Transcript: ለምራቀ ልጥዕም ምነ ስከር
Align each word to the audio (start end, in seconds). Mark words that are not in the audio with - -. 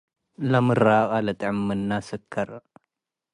ለምራቀ 0.51 1.11
ልጥዕም 1.25 1.57
ምነ 1.67 1.89
ስከር 2.07 2.49